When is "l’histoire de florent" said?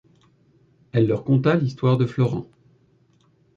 1.55-2.47